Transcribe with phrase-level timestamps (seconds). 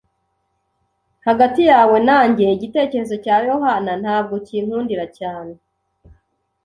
[1.27, 5.53] Hagati yawe nanjye, igitekerezo cya Yohana ntabwo kinkundira cyane.